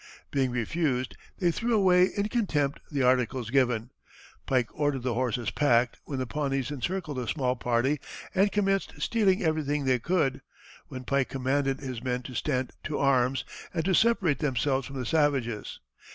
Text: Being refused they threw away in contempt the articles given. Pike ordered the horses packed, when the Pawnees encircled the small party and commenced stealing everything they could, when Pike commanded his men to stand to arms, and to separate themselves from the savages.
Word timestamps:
Being 0.31 0.49
refused 0.49 1.15
they 1.37 1.51
threw 1.51 1.75
away 1.75 2.05
in 2.17 2.27
contempt 2.27 2.79
the 2.91 3.03
articles 3.03 3.51
given. 3.51 3.91
Pike 4.47 4.69
ordered 4.73 5.03
the 5.03 5.13
horses 5.13 5.51
packed, 5.51 5.97
when 6.05 6.17
the 6.17 6.25
Pawnees 6.25 6.71
encircled 6.71 7.17
the 7.17 7.27
small 7.27 7.55
party 7.55 7.99
and 8.33 8.51
commenced 8.51 8.93
stealing 8.99 9.43
everything 9.43 9.85
they 9.85 9.99
could, 9.99 10.41
when 10.87 11.03
Pike 11.03 11.29
commanded 11.29 11.81
his 11.81 12.03
men 12.03 12.23
to 12.23 12.33
stand 12.33 12.71
to 12.85 12.97
arms, 12.97 13.45
and 13.75 13.85
to 13.85 13.93
separate 13.93 14.39
themselves 14.39 14.87
from 14.87 14.95
the 14.97 15.05
savages. 15.05 15.79